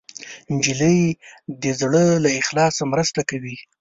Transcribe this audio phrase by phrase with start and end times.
[0.55, 0.99] نجلۍ
[1.61, 3.55] د زړه له اخلاصه مرسته کوي.